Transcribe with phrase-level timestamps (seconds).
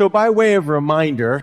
[0.00, 1.42] So by way of reminder,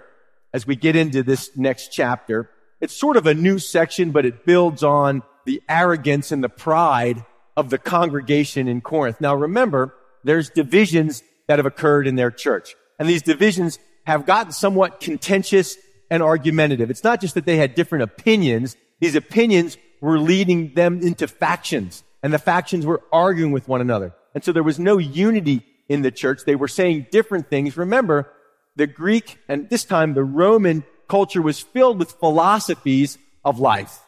[0.52, 2.50] as we get into this next chapter,
[2.82, 7.24] it's sort of a new section, but it builds on the arrogance and the pride
[7.56, 9.22] of the congregation in Corinth.
[9.22, 9.94] Now remember,
[10.24, 12.76] there's divisions that have occurred in their church.
[12.98, 15.78] And these divisions have gotten somewhat contentious
[16.10, 16.90] and argumentative.
[16.90, 18.76] It's not just that they had different opinions.
[19.00, 24.16] These opinions were leading them into factions and the factions were arguing with one another.
[24.34, 26.42] And so there was no unity in the church.
[26.44, 27.78] They were saying different things.
[27.78, 28.34] Remember,
[28.78, 34.00] the Greek and this time the Roman culture was filled with philosophies of life.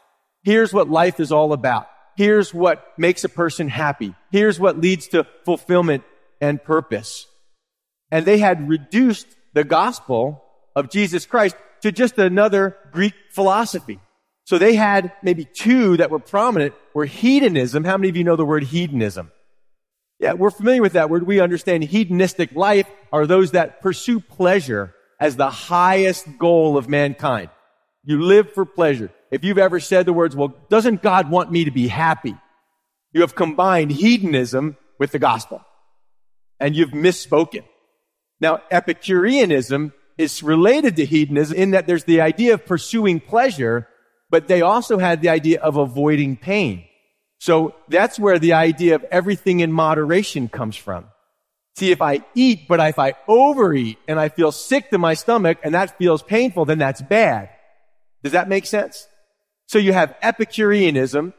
[0.43, 1.87] Here's what life is all about.
[2.15, 4.13] Here's what makes a person happy.
[4.31, 6.03] Here's what leads to fulfillment
[6.39, 7.27] and purpose.
[8.11, 10.43] And they had reduced the gospel
[10.75, 13.99] of Jesus Christ to just another Greek philosophy.
[14.45, 17.83] So they had maybe two that were prominent were hedonism.
[17.83, 19.31] How many of you know the word hedonism?
[20.19, 21.25] Yeah, we're familiar with that word.
[21.25, 27.49] We understand hedonistic life are those that pursue pleasure as the highest goal of mankind.
[28.03, 29.11] You live for pleasure.
[29.31, 32.35] If you've ever said the words, well, doesn't God want me to be happy?
[33.13, 35.63] You have combined hedonism with the gospel
[36.59, 37.63] and you've misspoken.
[38.41, 43.87] Now, Epicureanism is related to hedonism in that there's the idea of pursuing pleasure,
[44.29, 46.83] but they also had the idea of avoiding pain.
[47.39, 51.05] So that's where the idea of everything in moderation comes from.
[51.77, 55.57] See, if I eat, but if I overeat and I feel sick to my stomach
[55.63, 57.49] and that feels painful, then that's bad.
[58.21, 59.07] Does that make sense?
[59.67, 61.33] So you have Epicureanism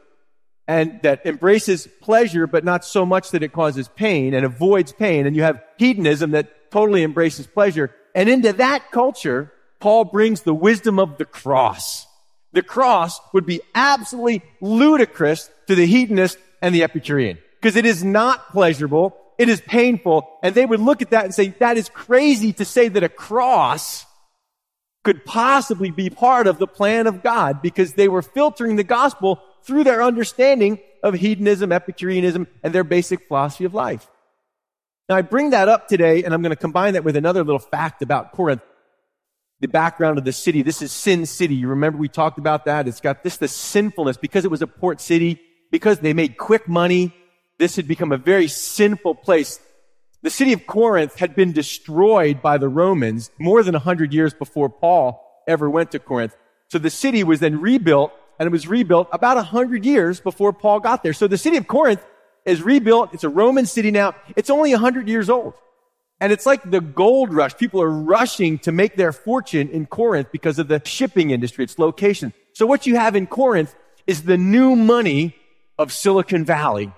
[0.67, 5.27] and that embraces pleasure, but not so much that it causes pain and avoids pain.
[5.27, 7.93] And you have hedonism that totally embraces pleasure.
[8.15, 12.07] And into that culture, Paul brings the wisdom of the cross.
[12.53, 18.03] The cross would be absolutely ludicrous to the hedonist and the Epicurean because it is
[18.03, 19.15] not pleasurable.
[19.37, 20.29] It is painful.
[20.43, 23.09] And they would look at that and say, that is crazy to say that a
[23.09, 24.05] cross
[25.03, 29.41] could possibly be part of the plan of God because they were filtering the gospel
[29.63, 34.09] through their understanding of hedonism, Epicureanism, and their basic philosophy of life.
[35.07, 37.59] Now I bring that up today and I'm going to combine that with another little
[37.59, 38.61] fact about Corinth.
[39.61, 40.63] The background of the city.
[40.63, 41.53] This is Sin City.
[41.53, 42.87] You remember we talked about that?
[42.87, 45.39] It's got this, the sinfulness because it was a port city,
[45.71, 47.13] because they made quick money,
[47.57, 49.59] this had become a very sinful place.
[50.21, 54.33] The city of Corinth had been destroyed by the Romans more than a hundred years
[54.33, 56.35] before Paul ever went to Corinth.
[56.67, 60.53] So the city was then rebuilt and it was rebuilt about a hundred years before
[60.53, 61.13] Paul got there.
[61.13, 62.05] So the city of Corinth
[62.45, 63.13] is rebuilt.
[63.13, 64.15] It's a Roman city now.
[64.35, 65.53] It's only a hundred years old.
[66.19, 67.57] And it's like the gold rush.
[67.57, 71.79] People are rushing to make their fortune in Corinth because of the shipping industry, its
[71.79, 72.31] location.
[72.53, 75.35] So what you have in Corinth is the new money
[75.81, 76.91] of Silicon Valley.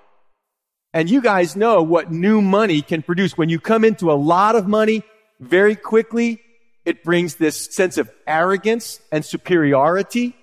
[0.93, 3.37] And you guys know what new money can produce.
[3.37, 5.01] When you come into a lot of money
[5.39, 6.41] very quickly,
[6.85, 10.35] it brings this sense of arrogance and superiority.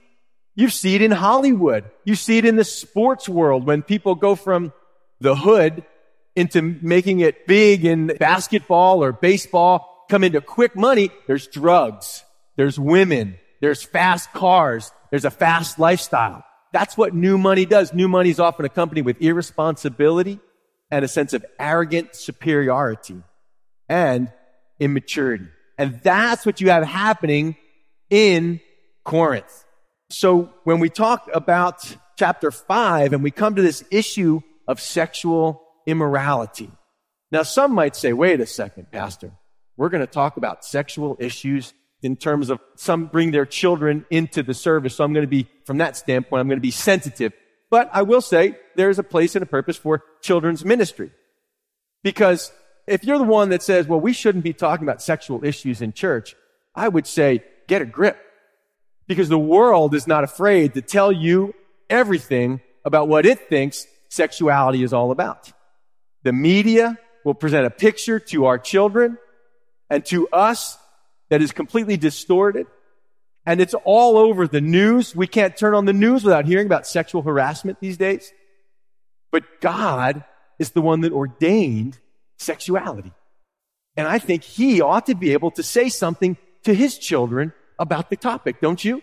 [0.57, 1.85] You see it in Hollywood.
[2.05, 4.73] You see it in the sports world when people go from
[5.21, 5.85] the hood
[6.35, 11.11] into making it big in basketball or baseball, come into quick money.
[11.27, 12.25] There's drugs.
[12.57, 13.39] There's women.
[13.61, 14.91] There's fast cars.
[15.11, 16.45] There's a fast lifestyle.
[16.73, 17.93] That's what new money does.
[17.93, 20.39] New money is often accompanied with irresponsibility
[20.91, 23.23] and a sense of arrogant superiority
[23.89, 24.33] and
[24.79, 25.47] immaturity.
[25.79, 27.57] And that's what you have happening
[28.09, 28.61] in
[29.05, 29.65] Corinth.
[30.11, 35.63] So when we talk about chapter five and we come to this issue of sexual
[35.87, 36.71] immorality.
[37.33, 39.33] Now some might say, wait a second, pastor.
[39.77, 44.43] We're going to talk about sexual issues in terms of some bring their children into
[44.43, 44.97] the service.
[44.97, 47.33] So I'm going to be, from that standpoint, I'm going to be sensitive.
[47.71, 51.13] But I will say there's a place and a purpose for children's ministry.
[52.03, 52.53] Because
[52.87, 55.93] if you're the one that says, well, we shouldn't be talking about sexual issues in
[55.93, 56.35] church,
[56.75, 58.19] I would say, get a grip.
[59.07, 61.55] Because the world is not afraid to tell you
[61.89, 65.53] everything about what it thinks sexuality is all about.
[66.23, 69.19] The media will present a picture to our children
[69.89, 70.79] and to us
[71.31, 72.67] that is completely distorted.
[73.47, 75.17] And it's all over the news.
[75.17, 78.33] We can't turn on the news without hearing about sexual harassment these days.
[79.33, 80.25] But God
[80.59, 81.99] is the one that ordained
[82.39, 83.13] sexuality.
[83.97, 88.11] And I think he ought to be able to say something to his children about
[88.11, 88.99] the topic, don't you?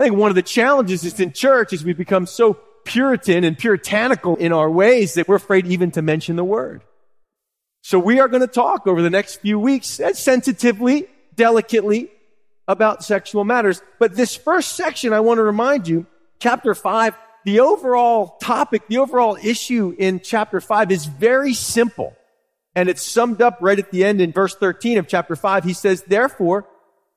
[0.00, 3.56] I think one of the challenges is in church is we become so Puritan and
[3.56, 6.82] puritanical in our ways that we're afraid even to mention the word.
[7.82, 12.10] So we are going to talk over the next few weeks sensitively delicately
[12.68, 13.82] about sexual matters.
[13.98, 16.06] But this first section, I want to remind you,
[16.38, 22.16] chapter five, the overall topic, the overall issue in chapter five is very simple.
[22.74, 25.64] And it's summed up right at the end in verse 13 of chapter 5.
[25.64, 26.66] He says, therefore,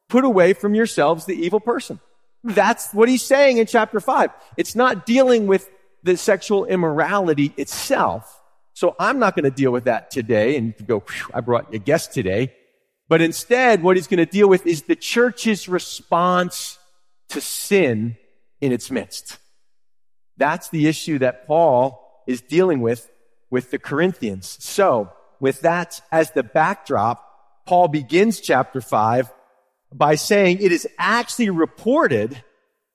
[0.10, 2.00] put away from yourselves the evil person.
[2.44, 4.32] That's what he's saying in chapter 5.
[4.58, 5.70] It's not dealing with
[6.04, 8.42] the sexual immorality itself.
[8.74, 11.04] So I'm not going to deal with that today and go,
[11.34, 12.54] I brought a guest today.
[13.08, 16.80] But instead, what he's going to deal with is the church's response
[17.30, 18.18] to sin
[18.62, 19.38] in its midst.
[20.38, 23.10] That's the issue that Paul is dealing with
[23.50, 24.58] with the Corinthians.
[24.60, 27.24] So, with that as the backdrop,
[27.66, 29.32] Paul begins chapter 5
[29.94, 32.44] by saying it is actually reported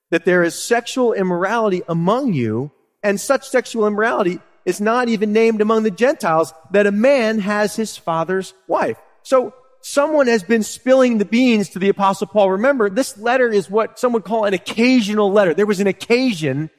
[0.09, 2.71] that there is sexual immorality among you,
[3.01, 7.75] and such sexual immorality is not even named among the Gentiles, that a man has
[7.75, 8.97] his father's wife.
[9.23, 12.51] So someone has been spilling the beans to the apostle Paul.
[12.51, 15.53] Remember, this letter is what some would call an occasional letter.
[15.53, 16.69] There was an occasion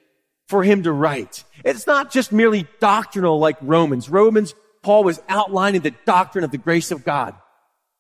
[0.49, 1.45] for him to write.
[1.65, 4.09] It's not just merely doctrinal like Romans.
[4.09, 7.35] Romans, Paul was outlining the doctrine of the grace of God.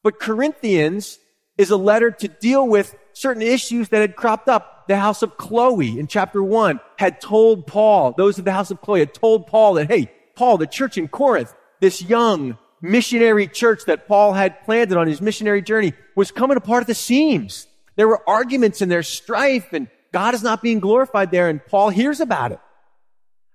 [0.02, 1.19] But Corinthians
[1.56, 4.88] is a letter to deal with certain issues that had cropped up.
[4.88, 8.81] The house of Chloe in chapter one had told Paul, those of the house of
[8.81, 13.84] Chloe had told Paul that, hey, Paul, the church in Corinth, this young missionary church
[13.87, 17.69] that Paul had planted on his missionary journey was coming apart at the seams.
[17.96, 21.90] There were arguments and there's strife and God is not being glorified there and Paul
[21.90, 22.61] hears about it.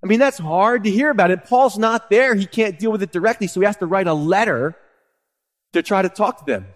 [0.04, 1.46] I mean, that's hard to hear about it.
[1.46, 2.34] Paul's not there.
[2.36, 4.76] He can't deal with it directly, so he has to write a letter
[5.74, 6.68] to try to talk to them.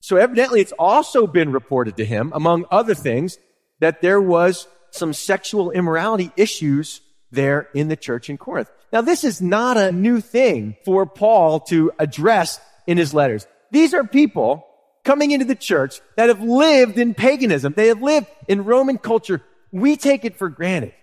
[0.00, 3.38] So evidently it's also been reported to him, among other things,
[3.80, 7.00] that there was some sexual immorality issues
[7.36, 8.70] there in the church in Corinth.
[8.92, 13.46] Now this is not a new thing for Paul to address in his letters.
[13.70, 14.66] These are people
[15.04, 17.74] coming into the church that have lived in paganism.
[17.76, 19.42] They have lived in Roman culture.
[19.70, 20.94] We take it for granted.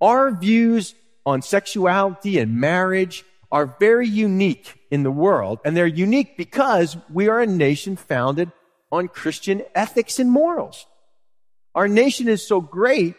[0.00, 0.94] Our views
[1.26, 7.28] on sexuality and marriage are very unique in the world, and they're unique because we
[7.28, 8.50] are a nation founded
[8.90, 10.86] on Christian ethics and morals.
[11.74, 13.14] Our nation is so great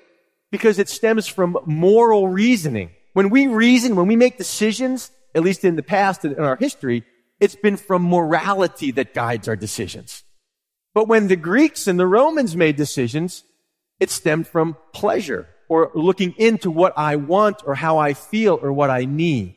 [0.51, 2.91] because it stems from moral reasoning.
[3.13, 6.57] When we reason, when we make decisions, at least in the past and in our
[6.57, 7.03] history,
[7.39, 10.23] it's been from morality that guides our decisions.
[10.93, 13.43] But when the Greeks and the Romans made decisions,
[13.99, 18.73] it stemmed from pleasure or looking into what I want or how I feel or
[18.73, 19.55] what I need.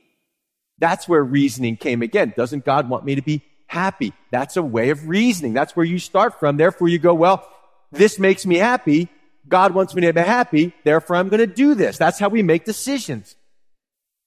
[0.79, 2.35] That's where reasoning came again.
[2.37, 4.13] Doesn't God want me to be happy?
[4.31, 5.55] That's a way of reasoning.
[5.55, 6.57] That's where you start from.
[6.57, 7.49] Therefore you go, well,
[7.91, 9.09] this makes me happy.
[9.49, 10.73] God wants me to be happy.
[10.85, 11.99] Therefore I'm going to do this.
[11.99, 13.37] That's how we make decisions.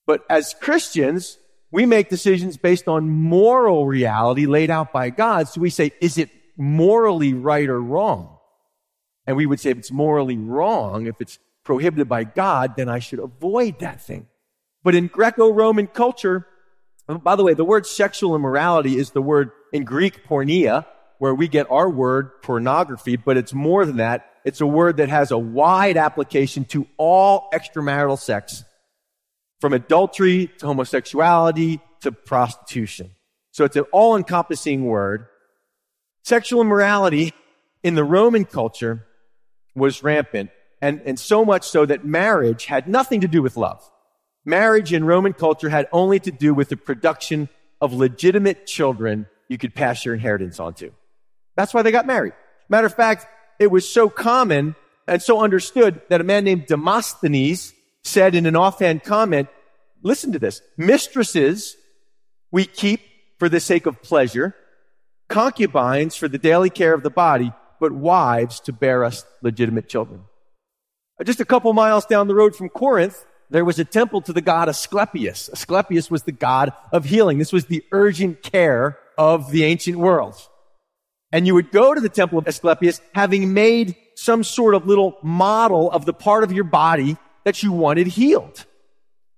[0.05, 1.37] But as Christians,
[1.71, 5.47] we make decisions based on moral reality laid out by God.
[5.49, 8.37] So we say, is it morally right or wrong?
[9.25, 12.99] And we would say if it's morally wrong, if it's prohibited by God, then I
[12.99, 14.27] should avoid that thing.
[14.83, 16.47] But in Greco-Roman culture,
[17.09, 20.85] oh, by the way, the word sexual immorality is the word in Greek porneia,
[21.19, 24.29] where we get our word pornography, but it's more than that.
[24.47, 28.63] It's a word that has a wide application to all extramarital sex,
[29.59, 33.11] from adultery to homosexuality to prostitution.
[33.51, 35.25] So it's an all-encompassing word.
[36.23, 37.33] Sexual immorality
[37.83, 39.05] in the Roman culture
[39.75, 40.49] was rampant
[40.81, 43.83] and, and so much so that marriage had nothing to do with love.
[44.45, 47.49] Marriage in Roman culture had only to do with the production
[47.81, 50.93] of legitimate children you could pass your inheritance on to.
[51.57, 52.31] That's why they got married.
[52.69, 53.27] Matter of fact,
[53.59, 54.75] it was so common
[55.07, 57.73] and so understood that a man named Demosthenes
[58.03, 59.49] said in an offhand comment,
[60.03, 61.75] listen to this, mistresses
[62.51, 63.01] we keep
[63.37, 64.55] for the sake of pleasure,
[65.27, 70.21] concubines for the daily care of the body, but wives to bear us legitimate children.
[71.19, 74.33] Uh, just a couple miles down the road from Corinth, there was a temple to
[74.33, 75.49] the god Asclepius.
[75.51, 77.37] Asclepius was the god of healing.
[77.37, 80.35] This was the urgent care of the ancient world.
[81.37, 85.19] And you would go to the temple of Asclepius having made some sort of little
[85.21, 87.15] model of the part of your body
[87.45, 88.65] that you wanted healed.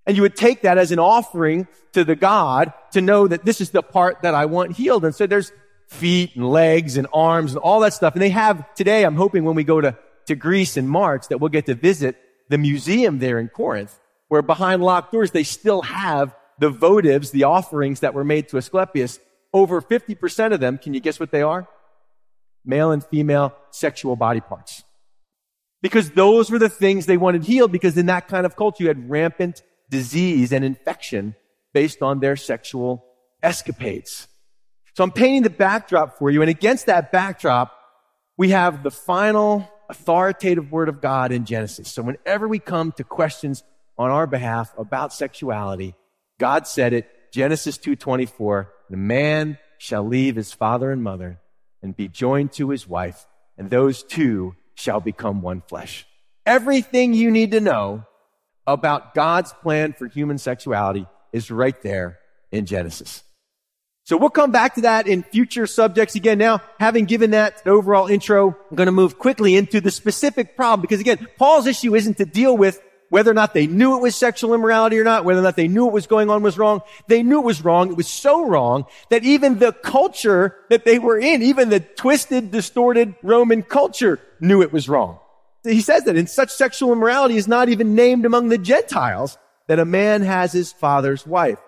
[0.05, 3.59] And you would take that as an offering to the God to know that this
[3.59, 5.03] is the part that I want healed.
[5.03, 5.51] And so there's
[5.89, 8.13] feet and legs and arms and all that stuff.
[8.13, 11.39] And they have today, I'm hoping when we go to to Greece in March that
[11.39, 12.15] we'll get to visit
[12.47, 17.43] the museum there in Corinth, where behind locked doors, they still have the votives, the
[17.43, 19.19] offerings that were made to Asclepius.
[19.51, 21.67] Over 50% of them, can you guess what they are?
[22.65, 24.83] Male and female sexual body parts.
[25.81, 28.89] Because those were the things they wanted healed because in that kind of culture you
[28.89, 31.35] had rampant disease and infection
[31.73, 33.05] based on their sexual
[33.41, 34.27] escapades.
[34.95, 37.73] So I'm painting the backdrop for you and against that backdrop,
[38.37, 41.91] we have the final authoritative word of God in Genesis.
[41.91, 43.63] So whenever we come to questions
[43.97, 45.95] on our behalf about sexuality,
[46.39, 51.39] God said it, Genesis 2.24, The man shall leave his father and mother
[51.81, 53.25] and be joined to his wife,
[53.57, 56.05] and those two shall become one flesh.
[56.45, 58.05] Everything you need to know
[58.65, 62.19] about God's plan for human sexuality is right there
[62.51, 63.23] in Genesis.
[64.03, 66.15] So we'll come back to that in future subjects.
[66.15, 70.55] Again, now, having given that overall intro, I'm going to move quickly into the specific
[70.55, 74.01] problem because again, Paul's issue isn't to deal with whether or not they knew it
[74.01, 76.57] was sexual immorality or not, whether or not they knew what was going on was
[76.57, 76.81] wrong.
[77.07, 77.89] They knew it was wrong.
[77.89, 82.51] It was so wrong that even the culture that they were in, even the twisted,
[82.51, 85.19] distorted Roman culture knew it was wrong.
[85.63, 89.37] He says that in such sexual immorality is not even named among the Gentiles
[89.67, 91.59] that a man has his father's wife.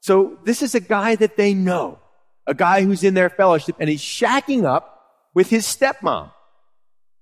[0.00, 1.98] So this is a guy that they know,
[2.46, 5.00] a guy who's in their fellowship and he's shacking up
[5.34, 6.32] with his stepmom.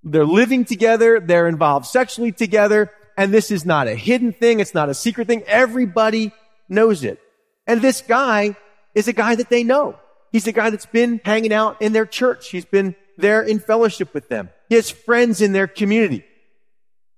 [0.02, 1.20] They're living together.
[1.20, 2.90] They're involved sexually together.
[3.18, 4.60] And this is not a hidden thing.
[4.60, 5.42] It's not a secret thing.
[5.48, 6.30] Everybody
[6.68, 7.18] knows it.
[7.66, 8.56] And this guy
[8.94, 9.98] is a guy that they know.
[10.30, 12.48] He's a guy that's been hanging out in their church.
[12.50, 14.50] He's been there in fellowship with them.
[14.68, 16.24] He has friends in their community.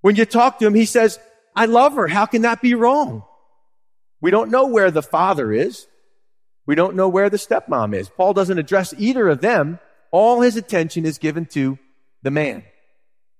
[0.00, 1.18] When you talk to him, he says,
[1.54, 2.08] I love her.
[2.08, 3.22] How can that be wrong?
[4.22, 5.86] We don't know where the father is.
[6.66, 8.08] We don't know where the stepmom is.
[8.08, 9.78] Paul doesn't address either of them.
[10.12, 11.78] All his attention is given to
[12.22, 12.64] the man,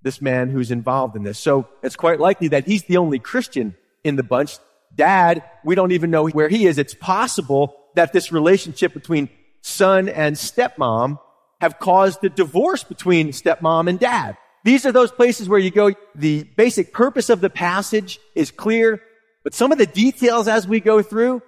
[0.03, 1.39] this man who's involved in this.
[1.39, 4.59] So it's quite likely that he's the only Christian in the bunch.
[4.95, 6.79] Dad, we don't even know where he is.
[6.79, 9.29] It's possible that this relationship between
[9.61, 11.19] son and stepmom
[11.61, 14.37] have caused the divorce between stepmom and dad.
[14.65, 19.03] These are those places where you go, the basic purpose of the passage is clear.
[19.43, 21.43] But some of the details as we go through,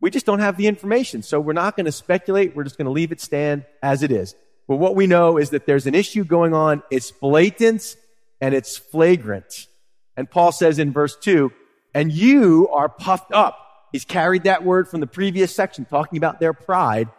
[0.00, 1.22] we just don't have the information.
[1.22, 2.54] So we're not going to speculate.
[2.54, 4.34] We're just going to leave it stand as it is.
[4.72, 6.82] But what we know is that there's an issue going on.
[6.90, 7.94] It's blatant
[8.40, 9.66] and it's flagrant.
[10.16, 11.52] And Paul says in verse two,
[11.94, 13.58] and you are puffed up.
[13.92, 17.10] He's carried that word from the previous section talking about their pride.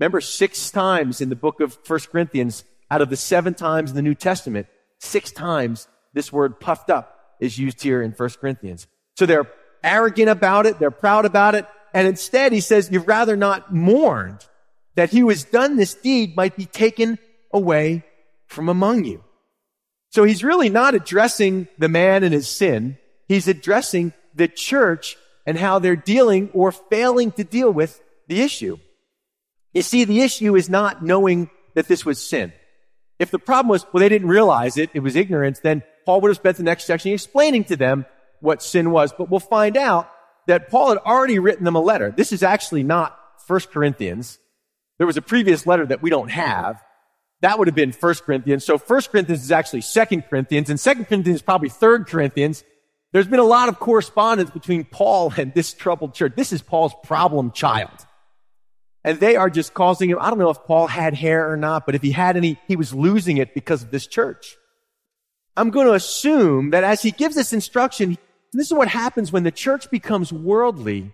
[0.00, 3.96] Remember six times in the book of First Corinthians out of the seven times in
[3.96, 4.66] the New Testament,
[4.98, 8.86] six times this word puffed up is used here in First Corinthians.
[9.18, 10.78] So they're arrogant about it.
[10.78, 11.66] They're proud about it.
[11.92, 14.46] And instead, he says, you've rather not mourned
[14.94, 17.18] that he who has done this deed might be taken
[17.52, 18.04] away
[18.46, 19.22] from among you.
[20.10, 22.98] So he's really not addressing the man and his sin.
[23.26, 28.78] He's addressing the church and how they're dealing or failing to deal with the issue.
[29.72, 32.52] You see, the issue is not knowing that this was sin.
[33.18, 36.28] If the problem was, well, they didn't realize it, it was ignorance, then Paul would
[36.28, 38.06] have spent the next section explaining to them
[38.40, 40.10] what sin was, but we'll find out
[40.46, 42.12] that Paul had already written them a letter.
[42.16, 44.38] This is actually not 1 Corinthians.
[44.98, 46.82] There was a previous letter that we don't have.
[47.40, 48.64] That would have been 1 Corinthians.
[48.64, 52.64] So 1 Corinthians is actually 2 Corinthians, and 2 Corinthians is probably 3 Corinthians.
[53.12, 56.32] There's been a lot of correspondence between Paul and this troubled church.
[56.36, 58.06] This is Paul's problem child.
[59.04, 61.84] And they are just causing him, I don't know if Paul had hair or not,
[61.86, 64.56] but if he had any, he was losing it because of this church.
[65.56, 68.18] I'm going to assume that as he gives this instruction,
[68.52, 71.12] this is what happens when the church becomes worldly.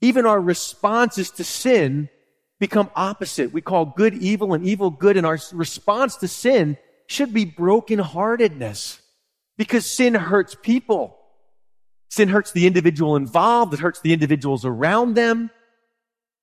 [0.00, 2.08] Even our responses to sin
[2.58, 3.52] become opposite.
[3.52, 9.00] We call good evil and evil good, and our response to sin should be brokenheartedness
[9.56, 11.16] because sin hurts people.
[12.10, 13.74] Sin hurts the individual involved.
[13.74, 15.50] It hurts the individuals around them.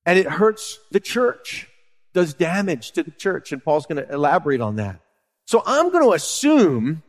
[0.05, 1.67] And it hurts the church,
[2.13, 3.51] does damage to the church.
[3.51, 4.99] And Paul's going to elaborate on that.
[5.45, 7.03] So I'm going to assume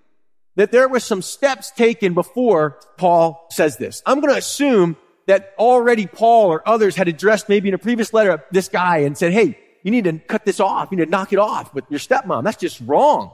[0.57, 4.03] that there were some steps taken before Paul says this.
[4.07, 4.97] I'm going to assume
[5.27, 9.19] that already Paul or others had addressed maybe in a previous letter this guy and
[9.19, 10.89] said, hey, you need to cut this off.
[10.91, 12.45] You need to knock it off with your stepmom.
[12.45, 13.33] That's just wrong.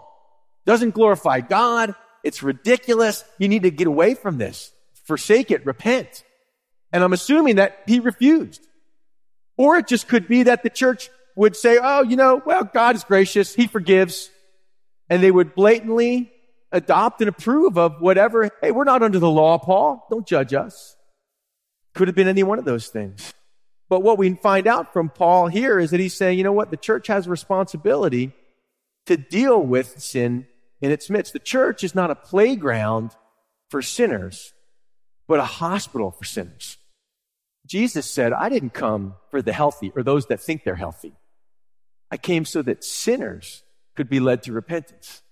[0.66, 1.94] Doesn't glorify God.
[2.24, 3.24] It's ridiculous.
[3.38, 4.72] You need to get away from this.
[5.04, 5.66] Forsake it.
[5.66, 6.24] Repent.
[6.92, 8.66] And I'm assuming that he refused.
[9.56, 12.96] Or it just could be that the church would say, oh, you know, well, God
[12.96, 13.54] is gracious.
[13.54, 14.30] He forgives.
[15.08, 16.32] And they would blatantly
[16.70, 18.50] adopt and approve of whatever.
[18.62, 20.06] Hey, we're not under the law, Paul.
[20.10, 20.96] Don't judge us.
[21.94, 23.34] Could have been any one of those things.
[23.88, 26.70] But what we find out from Paul here is that he's saying, you know what?
[26.70, 28.32] The church has a responsibility
[29.06, 30.46] to deal with sin
[30.80, 31.32] in its midst.
[31.32, 33.10] The church is not a playground
[33.68, 34.54] for sinners,
[35.28, 36.78] but a hospital for sinners.
[37.66, 41.12] Jesus said, I didn't come for the healthy or those that think they're healthy.
[42.10, 43.62] I came so that sinners
[43.96, 45.22] could be led to repentance.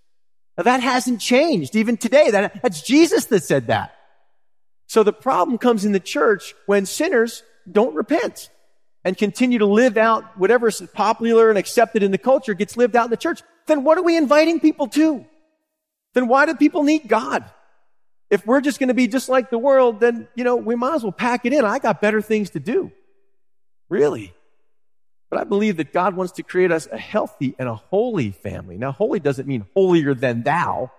[0.56, 2.30] Now that hasn't changed even today.
[2.30, 3.94] That, that's Jesus that said that.
[4.90, 8.50] So the problem comes in the church when sinners don't repent
[9.04, 12.96] and continue to live out whatever is popular and accepted in the culture gets lived
[12.96, 13.40] out in the church.
[13.68, 15.24] Then what are we inviting people to?
[16.14, 17.44] Then why do people need God?
[18.30, 20.96] If we're just going to be just like the world, then, you know, we might
[20.96, 21.64] as well pack it in.
[21.64, 22.90] I got better things to do.
[23.88, 24.34] Really.
[25.30, 28.76] But I believe that God wants to create us a healthy and a holy family.
[28.76, 30.90] Now, holy doesn't mean holier than thou.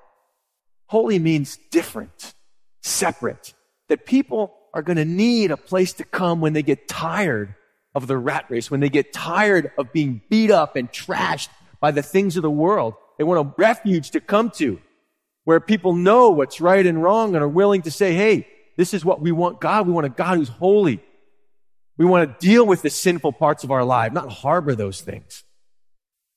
[0.87, 2.33] Holy means different,
[2.81, 3.53] separate,
[3.91, 7.55] that people are going to need a place to come when they get tired
[7.93, 11.49] of the rat race, when they get tired of being beat up and trashed
[11.81, 12.93] by the things of the world.
[13.17, 14.79] They want a refuge to come to
[15.43, 19.03] where people know what's right and wrong and are willing to say, hey, this is
[19.03, 19.87] what we want God.
[19.87, 21.03] We want a God who's holy.
[21.97, 25.43] We want to deal with the sinful parts of our life, not harbor those things.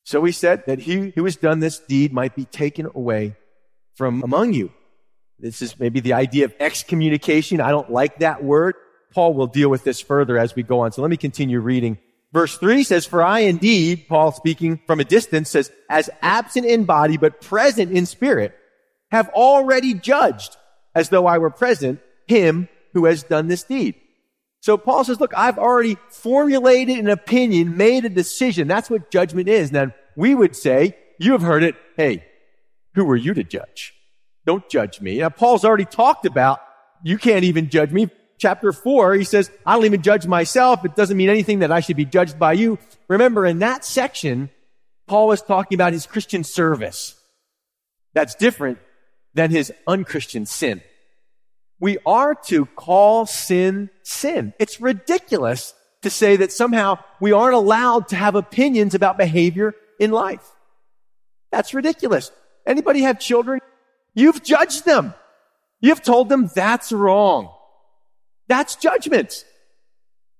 [0.02, 3.36] So he said that he who has done this deed might be taken away
[3.94, 4.72] from among you.
[5.38, 7.60] This is maybe the idea of excommunication.
[7.60, 8.74] I don't like that word.
[9.12, 10.92] Paul will deal with this further as we go on.
[10.92, 11.98] So let me continue reading.
[12.32, 16.84] Verse three says, for I indeed, Paul speaking from a distance says, as absent in
[16.84, 18.54] body, but present in spirit,
[19.12, 20.56] have already judged
[20.96, 23.94] as though I were present him who has done this deed.
[24.60, 28.66] So Paul says, look, I've already formulated an opinion, made a decision.
[28.66, 29.70] That's what judgment is.
[29.70, 31.76] Now, we would say, you have heard it.
[31.96, 32.24] Hey,
[32.94, 33.93] who are you to judge?
[34.46, 35.18] Don't judge me.
[35.18, 36.60] Now, Paul's already talked about,
[37.02, 38.10] you can't even judge me.
[38.38, 40.84] Chapter four, he says, I don't even judge myself.
[40.84, 42.78] It doesn't mean anything that I should be judged by you.
[43.08, 44.50] Remember, in that section,
[45.06, 47.14] Paul was talking about his Christian service.
[48.12, 48.78] That's different
[49.34, 50.82] than his unchristian sin
[51.84, 54.54] we are to call sin sin.
[54.58, 60.10] It's ridiculous to say that somehow we aren't allowed to have opinions about behavior in
[60.10, 60.50] life.
[61.52, 62.30] That's ridiculous.
[62.66, 63.60] Anybody have children?
[64.14, 65.14] You've judged them.
[65.80, 67.52] You've told them that's wrong.
[68.48, 69.44] That's judgment.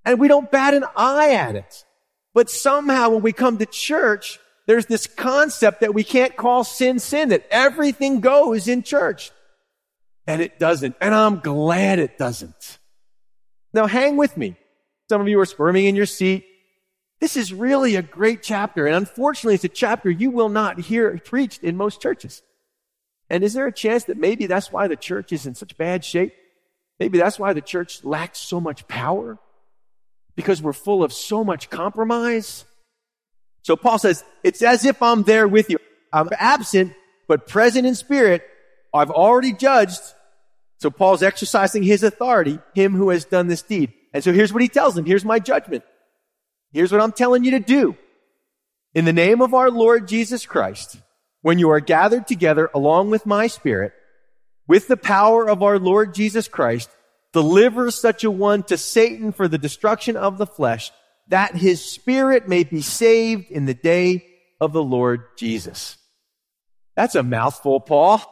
[0.03, 1.85] And we don't bat an eye at it.
[2.33, 6.99] But somehow when we come to church, there's this concept that we can't call sin
[6.99, 9.31] sin, that everything goes in church.
[10.27, 10.95] And it doesn't.
[10.99, 12.79] And I'm glad it doesn't.
[13.73, 14.55] Now hang with me.
[15.09, 16.45] Some of you are squirming in your seat.
[17.21, 18.87] This is really a great chapter.
[18.87, 22.41] And unfortunately, it's a chapter you will not hear preached in most churches.
[23.29, 26.05] And is there a chance that maybe that's why the church is in such bad
[26.05, 26.33] shape?
[26.99, 29.37] Maybe that's why the church lacks so much power?
[30.35, 32.65] Because we're full of so much compromise?
[33.63, 35.77] So Paul says, it's as if I'm there with you.
[36.13, 36.93] I'm absent,
[37.27, 38.43] but present in spirit.
[38.93, 40.01] I've already judged
[40.79, 43.93] so Paul's exercising his authority, him who has done this deed.
[44.13, 45.05] And so here's what he tells them.
[45.05, 45.83] Here's my judgment.
[46.73, 47.97] Here's what I'm telling you to do.
[48.93, 50.97] In the name of our Lord Jesus Christ,
[51.45, 53.93] when you are gathered together along with my spirit,
[54.67, 56.89] with the power of our Lord Jesus Christ,
[57.33, 60.91] deliver such a one to Satan for the destruction of the flesh,
[61.27, 64.25] that his spirit may be saved in the day
[64.59, 65.97] of the Lord Jesus.
[66.95, 68.23] That's a mouthful, Paul.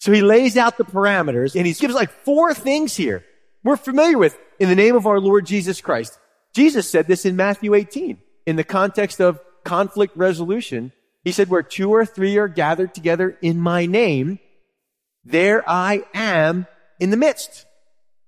[0.00, 3.24] So he lays out the parameters and he gives like four things here
[3.62, 6.18] we're familiar with in the name of our Lord Jesus Christ.
[6.52, 10.90] Jesus said this in Matthew 18 in the context of conflict resolution.
[11.24, 14.38] He said, where two or three are gathered together in my name,
[15.24, 16.66] there I am
[17.00, 17.66] in the midst.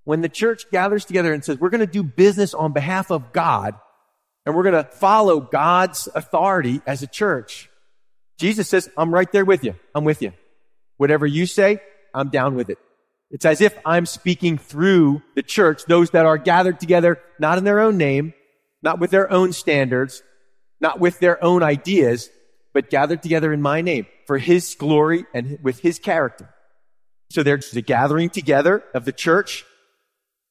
[0.05, 3.33] When the church gathers together and says, we're going to do business on behalf of
[3.33, 3.75] God
[4.45, 7.71] and we're going to follow God's authority as a church,
[8.39, 9.75] Jesus says, I'm right there with you.
[9.95, 10.33] I'm with you.
[10.97, 11.81] Whatever you say,
[12.15, 12.79] I'm down with it.
[13.31, 17.65] It's as if I'm speaking through the church, those that are gathered together, not in
[17.65, 18.35] their own name,
[18.83, 20.23] not with their own standards,
[20.81, 22.29] not with their own ideas,
[22.73, 26.49] but gathered together in my name for his glory and with his character.
[27.31, 29.65] So there's a gathering together of the church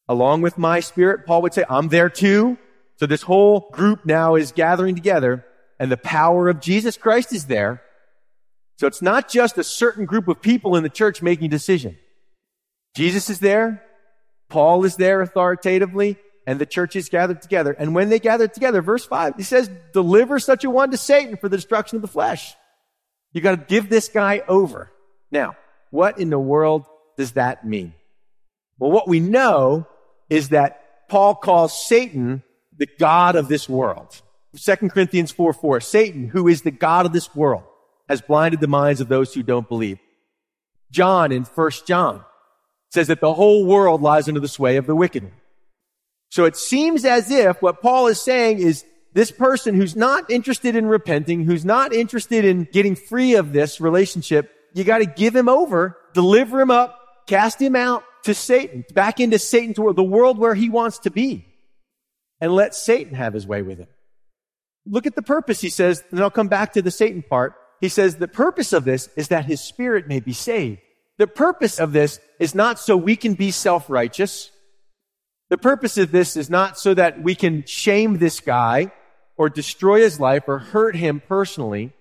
[0.08, 1.26] along with my spirit.
[1.26, 2.58] Paul would say, I'm there too.
[2.98, 5.46] So this whole group now is gathering together
[5.80, 7.82] and the power of Jesus Christ is there
[8.80, 11.98] so it's not just a certain group of people in the church making decision.
[12.96, 13.84] Jesus is there.
[14.48, 16.16] Paul is there authoritatively
[16.50, 17.74] and the churches gathered together.
[17.78, 21.38] And when they gathered together, verse five, he says, deliver such a one to Satan
[21.38, 22.56] for the destruction of the flesh.
[23.34, 24.90] You got to give this guy over.
[25.30, 25.58] Now,
[25.92, 27.94] what in the world does that mean?
[28.80, 29.86] Well, what we know
[30.28, 32.42] is that Paul calls Satan
[32.76, 34.20] the God of this world.
[34.58, 37.64] 2 Corinthians 4 4, Satan, who is the God of this world
[38.08, 40.00] has blinded the minds of those who don't believe.
[40.90, 42.26] John in 1 John
[42.90, 45.34] says that the whole world lies under the sway of the wicked one.
[46.30, 50.76] So it seems as if what Paul is saying is this person who's not interested
[50.76, 55.36] in repenting, who's not interested in getting free of this relationship, you got to give
[55.36, 60.04] him over, deliver him up, cast him out to Satan, back into Satan's world, the
[60.04, 61.46] world where he wants to be,
[62.40, 63.88] and let Satan have his way with him.
[64.86, 67.90] Look at the purpose, he says, and I'll come back to the Satan part he
[67.90, 70.82] says the purpose of this is that his spirit may be saved.
[71.18, 74.52] The purpose of this is not so we can be self-righteous.
[75.50, 78.92] The purpose of this is not so that we can shame this guy
[79.36, 81.94] or destroy his life or hurt him personally.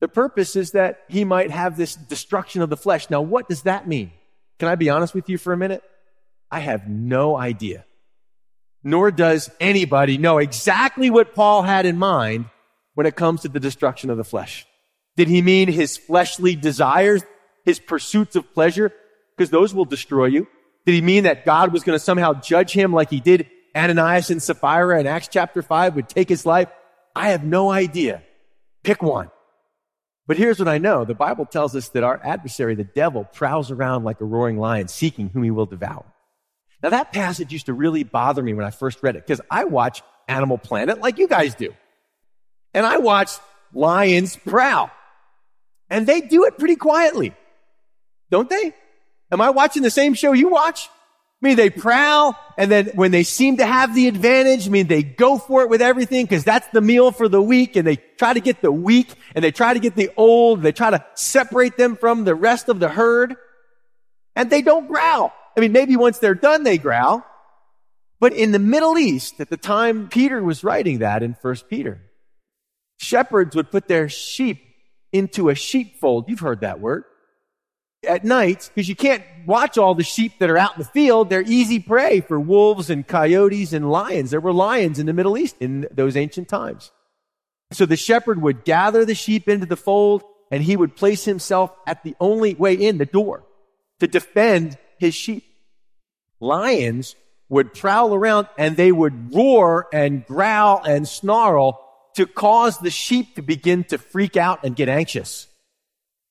[0.00, 3.08] The purpose is that he might have this destruction of the flesh.
[3.08, 4.12] Now, what does that mean?
[4.58, 5.82] Can I be honest with you for a minute?
[6.50, 7.84] I have no idea.
[8.82, 12.46] Nor does anybody know exactly what Paul had in mind
[12.94, 14.66] when it comes to the destruction of the flesh.
[15.16, 17.22] Did he mean his fleshly desires,
[17.64, 18.92] his pursuits of pleasure?
[19.36, 20.46] Because those will destroy you.
[20.90, 24.30] Did he mean that God was going to somehow judge him like he did Ananias
[24.30, 26.68] and Sapphira in Acts chapter 5 would take his life?
[27.14, 28.24] I have no idea.
[28.82, 29.30] Pick one.
[30.26, 31.04] But here's what I know.
[31.04, 34.88] The Bible tells us that our adversary, the devil, prowls around like a roaring lion
[34.88, 36.04] seeking whom he will devour.
[36.82, 39.66] Now that passage used to really bother me when I first read it because I
[39.66, 41.72] watch Animal Planet like you guys do.
[42.74, 43.30] And I watch
[43.72, 44.90] lions prowl.
[45.88, 47.32] And they do it pretty quietly.
[48.32, 48.74] Don't they?
[49.32, 50.88] Am I watching the same show you watch?
[51.42, 54.88] I mean, they prowl, and then when they seem to have the advantage, I mean,
[54.88, 57.96] they go for it with everything because that's the meal for the weak, and they
[57.96, 61.02] try to get the weak, and they try to get the old, they try to
[61.14, 63.36] separate them from the rest of the herd,
[64.36, 65.32] and they don't growl.
[65.56, 67.24] I mean, maybe once they're done, they growl.
[68.20, 72.02] But in the Middle East, at the time Peter was writing that in 1 Peter,
[72.98, 74.62] shepherds would put their sheep
[75.10, 76.26] into a sheepfold.
[76.28, 77.04] You've heard that word
[78.06, 81.28] at night because you can't watch all the sheep that are out in the field.
[81.28, 84.30] They're easy prey for wolves and coyotes and lions.
[84.30, 86.92] There were lions in the Middle East in those ancient times.
[87.72, 91.72] So the shepherd would gather the sheep into the fold and he would place himself
[91.86, 93.44] at the only way in the door
[94.00, 95.44] to defend his sheep.
[96.40, 97.14] Lions
[97.48, 103.36] would prowl around and they would roar and growl and snarl to cause the sheep
[103.36, 105.46] to begin to freak out and get anxious.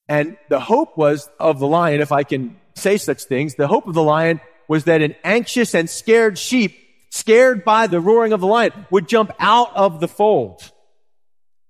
[0.09, 3.87] And the hope was of the lion, if I can say such things, the hope
[3.87, 6.75] of the lion was that an anxious and scared sheep,
[7.11, 10.71] scared by the roaring of the lion, would jump out of the fold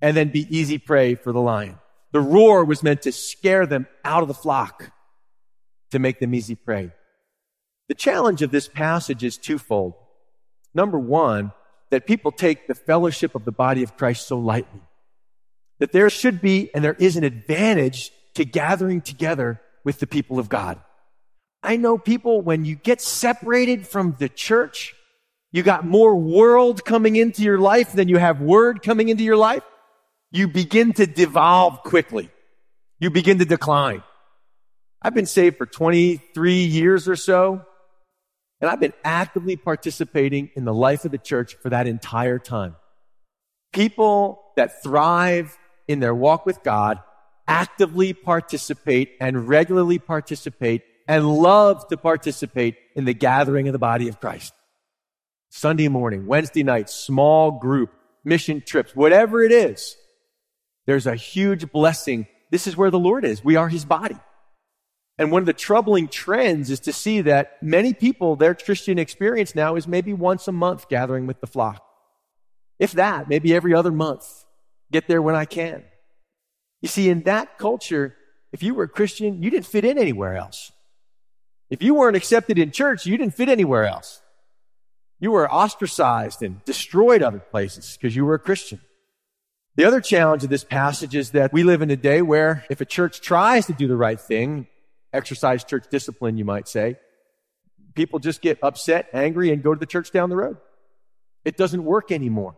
[0.02, 1.78] and then be easy prey for the lion.
[2.14, 4.92] The roar was meant to scare them out of the flock
[5.92, 6.92] to make them easy prey.
[7.90, 9.96] The challenge of this passage is twofold.
[10.74, 11.52] Number one,
[11.90, 14.82] that people take the fellowship of the body of Christ so lightly.
[15.80, 20.40] That there should be and there is an advantage to gathering together with the people
[20.40, 20.80] of God.
[21.62, 24.96] I know people, when you get separated from the church,
[25.52, 29.38] you got more world coming into your life than you have word coming into your
[29.38, 29.64] life.
[30.32, 32.30] You begin to devolve quickly.
[33.00, 34.04] You begin to decline.
[35.02, 37.66] I've been saved for 23 years or so,
[38.62, 42.76] and I've been actively participating in the life of the church for that entire time.
[43.74, 47.00] People that thrive in their walk with God
[47.50, 54.08] actively participate and regularly participate and love to participate in the gathering of the body
[54.08, 54.54] of Christ.
[55.50, 57.92] Sunday morning, Wednesday night, small group,
[58.24, 59.98] mission trips, whatever it is,
[60.86, 62.28] there's a huge blessing.
[62.52, 63.44] This is where the Lord is.
[63.44, 64.18] We are his body.
[65.18, 69.56] And one of the troubling trends is to see that many people, their Christian experience
[69.56, 71.84] now is maybe once a month gathering with the flock.
[72.78, 74.46] If that, maybe every other month.
[74.92, 75.84] Get there when I can.
[76.82, 78.16] You see, in that culture,
[78.52, 80.72] if you were a Christian, you didn't fit in anywhere else.
[81.70, 84.22] If you weren't accepted in church, you didn't fit anywhere else.
[85.20, 88.80] You were ostracized and destroyed other places because you were a Christian.
[89.76, 92.82] The other challenge of this passage is that we live in a day where if
[92.82, 94.68] a church tries to do the right thing,
[95.14, 96.98] exercise church discipline, you might say,
[97.96, 100.58] people just get upset, angry, and go to the church down the road.
[101.46, 102.58] It doesn't work anymore.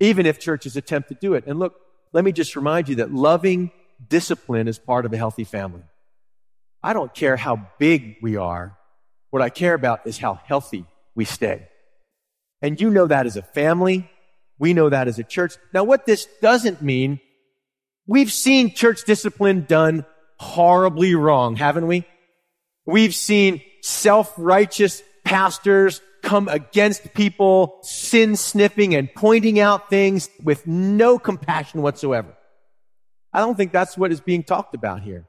[0.00, 1.44] Even if churches attempt to do it.
[1.46, 1.74] And look,
[2.12, 3.70] let me just remind you that loving
[4.08, 5.82] discipline is part of a healthy family.
[6.82, 8.76] I don't care how big we are.
[9.30, 11.68] What I care about is how healthy we stay.
[12.62, 14.08] And you know that as a family.
[14.58, 15.54] We know that as a church.
[15.72, 17.20] Now, what this doesn't mean,
[18.06, 20.04] we've seen church discipline done
[20.38, 22.06] horribly wrong, haven't we?
[22.86, 31.18] We've seen self-righteous pastors come against people, sin sniffing and pointing out things with no
[31.18, 32.34] compassion whatsoever.
[33.32, 35.26] I don't think that's what is being talked about here.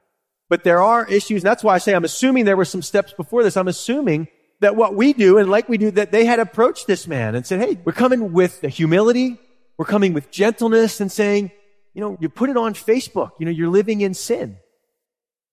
[0.48, 1.42] But there are issues.
[1.42, 3.56] that's why I say I'm assuming there were some steps before this.
[3.56, 4.28] I'm assuming
[4.60, 7.46] that what we do and like we do, that they had approached this man and
[7.46, 9.38] said, Hey, we're coming with humility.
[9.78, 11.52] We're coming with gentleness and saying,
[11.94, 13.30] you know, you put it on Facebook.
[13.38, 14.58] You know, you're living in sin.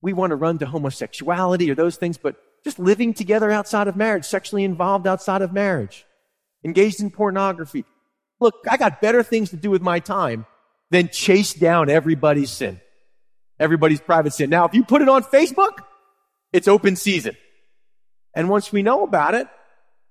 [0.01, 2.35] We want to run to homosexuality or those things, but
[2.67, 6.05] just living together outside of marriage, sexually involved outside of marriage,
[6.65, 7.85] engaged in pornography.
[8.41, 10.45] Look, I got better things to do with my time
[10.91, 12.81] than chase down everybody's sin,
[13.57, 14.49] everybody's private sin.
[14.49, 15.77] Now, if you put it on Facebook,
[16.51, 17.37] it's open season.
[18.33, 19.47] And once we know about it,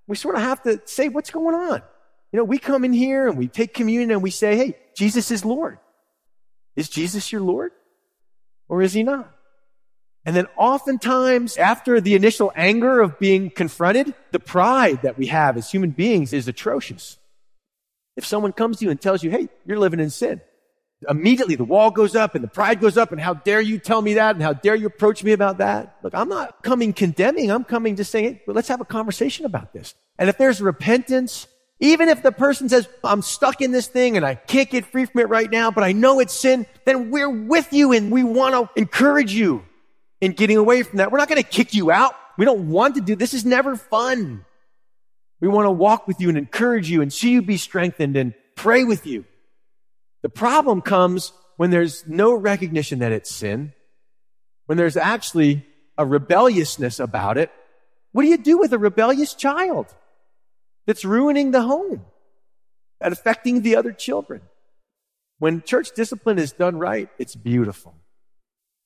[0.09, 1.83] we sort of have to say, what's going on?
[2.33, 5.31] You know, we come in here and we take communion and we say, hey, Jesus
[5.31, 5.77] is Lord.
[6.75, 7.73] Is Jesus your Lord?
[8.67, 9.31] Or is he not?
[10.27, 15.57] And then oftentimes after the initial anger of being confronted, the pride that we have
[15.57, 17.17] as human beings is atrocious.
[18.17, 20.41] If someone comes to you and tells you, hey, you're living in sin,
[21.09, 24.03] immediately the wall goes up and the pride goes up and how dare you tell
[24.03, 25.97] me that and how dare you approach me about that?
[26.03, 27.53] Look, I'm not coming condemning.
[27.53, 29.95] I'm coming just saying, hey, let's have a conversation about this.
[30.19, 31.47] And if there's repentance,
[31.79, 35.05] even if the person says, I'm stuck in this thing and I can't get free
[35.05, 38.25] from it right now, but I know it's sin, then we're with you and we
[38.25, 39.63] want to encourage you
[40.21, 41.13] in getting away from that.
[41.13, 42.15] We're not going to kick you out.
[42.39, 44.45] We don't want to do this is never fun.
[45.41, 48.35] We want to walk with you and encourage you and see you be strengthened and
[48.55, 49.25] pray with you.
[50.23, 53.73] The problem comes when there's no recognition that it's sin,
[54.67, 55.67] when there's actually
[55.99, 57.51] a rebelliousness about it.
[58.13, 59.87] What do you do with a rebellious child
[60.87, 62.05] that's ruining the home
[63.01, 64.43] and affecting the other children?
[65.39, 67.95] When church discipline is done right, it's beautiful.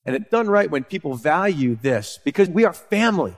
[0.04, 3.36] And it's done right when people value this because we are family.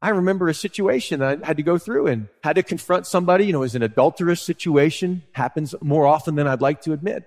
[0.00, 3.52] I remember a situation I had to go through and had to confront somebody, you
[3.52, 7.24] know, it was an adulterous situation, happens more often than I'd like to admit.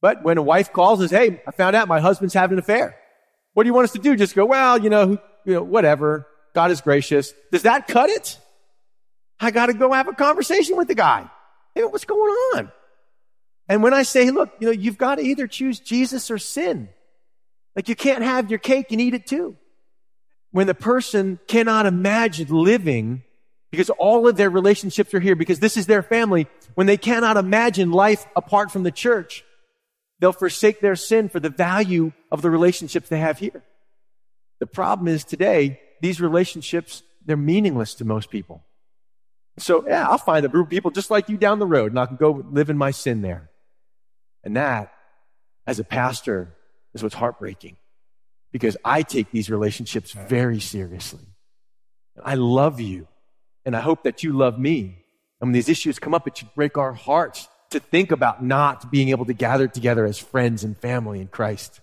[0.00, 2.58] But when a wife calls and says, Hey, I found out my husband's having an
[2.58, 2.96] affair.
[3.54, 4.16] What do you want us to do?
[4.16, 6.26] Just go, well, you know, you know, whatever.
[6.54, 7.32] God is gracious.
[7.52, 8.38] Does that cut it?
[9.40, 11.30] I got to go have a conversation with the guy.
[11.74, 12.72] Hey, what's going on?
[13.68, 16.88] And when I say, look, you know, you've got to either choose Jesus or sin.
[17.76, 19.56] Like you can't have your cake and eat it too
[20.56, 23.22] when the person cannot imagine living
[23.70, 27.36] because all of their relationships are here because this is their family, when they cannot
[27.36, 29.44] imagine life apart from the church,
[30.18, 33.62] they'll forsake their sin for the value of the relationships they have here.
[34.60, 38.64] The problem is today, these relationships, they're meaningless to most people.
[39.58, 42.00] So yeah, I'll find a group of people just like you down the road and
[42.00, 43.50] I can go live in my sin there.
[44.42, 44.90] And that,
[45.66, 46.55] as a pastor,
[46.96, 47.76] is what's heartbreaking
[48.52, 51.26] because I take these relationships very seriously.
[52.24, 53.06] I love you,
[53.64, 55.04] and I hope that you love me.
[55.40, 58.90] And when these issues come up, it should break our hearts to think about not
[58.90, 61.80] being able to gather together as friends and family in Christ.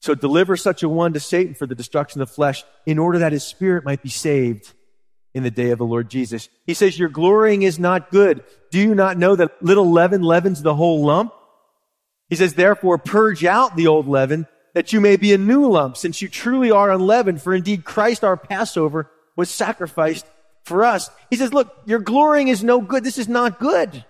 [0.00, 3.18] So deliver such a one to Satan for the destruction of the flesh in order
[3.20, 4.72] that his spirit might be saved
[5.34, 6.48] in the day of the Lord Jesus.
[6.66, 8.42] He says, your glorying is not good.
[8.70, 11.32] Do you not know that little leaven leavens the whole lump?
[12.28, 15.96] He says, therefore purge out the old leaven that you may be a new lump,
[15.96, 17.42] since you truly are unleavened.
[17.42, 20.26] For indeed, Christ our Passover was sacrificed
[20.64, 21.10] for us.
[21.30, 23.02] He says, look, your glorying is no good.
[23.02, 24.04] This is not good.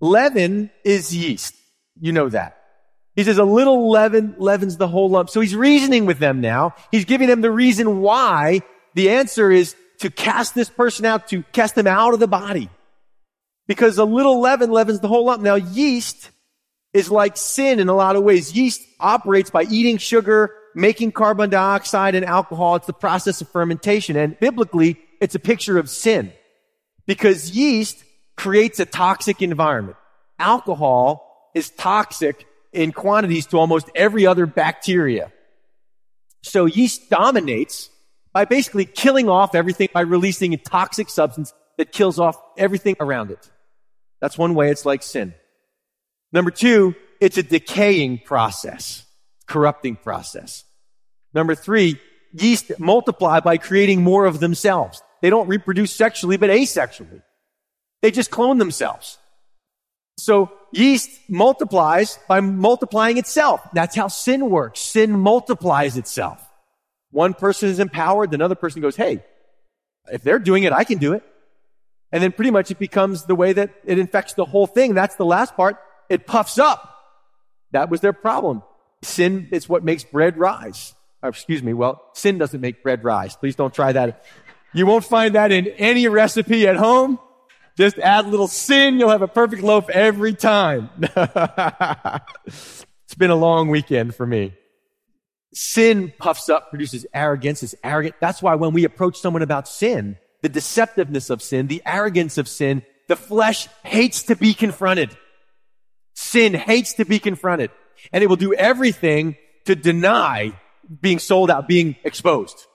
[0.00, 1.54] Leaven is yeast.
[1.98, 2.58] You know that.
[3.16, 5.30] He says a little leaven leavens the whole lump.
[5.30, 6.74] So he's reasoning with them now.
[6.90, 8.60] He's giving them the reason why
[8.94, 12.68] the answer is to cast this person out, to cast them out of the body.
[13.66, 15.42] Because a little leaven leavens the whole lump.
[15.42, 16.30] Now yeast
[16.94, 18.56] is like sin in a lot of ways.
[18.56, 22.76] Yeast operates by eating sugar, making carbon dioxide and alcohol.
[22.76, 24.16] It's the process of fermentation.
[24.16, 26.32] And biblically, it's a picture of sin
[27.06, 28.02] because yeast
[28.36, 29.96] creates a toxic environment.
[30.38, 35.32] Alcohol is toxic in quantities to almost every other bacteria.
[36.42, 37.90] So yeast dominates
[38.32, 43.30] by basically killing off everything by releasing a toxic substance that kills off everything around
[43.30, 43.50] it.
[44.20, 45.34] That's one way it's like sin.
[46.34, 49.06] Number two, it's a decaying process,
[49.46, 50.64] corrupting process.
[51.32, 52.00] Number three,
[52.32, 55.00] yeast multiply by creating more of themselves.
[55.22, 57.22] They don't reproduce sexually, but asexually.
[58.02, 59.16] They just clone themselves.
[60.18, 63.60] So yeast multiplies by multiplying itself.
[63.72, 64.80] That's how sin works.
[64.80, 66.44] Sin multiplies itself.
[67.12, 69.24] One person is empowered, another person goes, hey,
[70.12, 71.22] if they're doing it, I can do it.
[72.10, 74.94] And then pretty much it becomes the way that it infects the whole thing.
[74.94, 76.90] That's the last part it puffs up.
[77.72, 78.62] That was their problem.
[79.02, 80.94] Sin is what makes bread rise.
[81.22, 81.72] Or, excuse me.
[81.72, 83.36] Well, sin doesn't make bread rise.
[83.36, 84.24] Please don't try that.
[84.72, 87.18] You won't find that in any recipe at home.
[87.76, 88.98] Just add a little sin.
[88.98, 90.90] You'll have a perfect loaf every time.
[92.46, 94.54] it's been a long weekend for me.
[95.52, 98.16] Sin puffs up, produces arrogance, is arrogant.
[98.20, 102.48] That's why when we approach someone about sin, the deceptiveness of sin, the arrogance of
[102.48, 105.16] sin, the flesh hates to be confronted.
[106.14, 107.70] Sin hates to be confronted
[108.12, 110.52] and it will do everything to deny
[111.00, 112.66] being sold out, being exposed.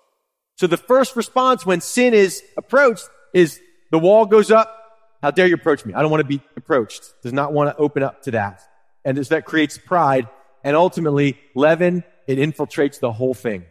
[0.56, 3.60] So the first response when sin is approached is
[3.92, 4.76] the wall goes up.
[5.22, 5.94] How dare you approach me?
[5.94, 7.14] I don't want to be approached.
[7.22, 8.62] Does not want to open up to that.
[9.06, 10.28] And that creates pride
[10.64, 13.66] and ultimately leaven, it infiltrates the whole thing.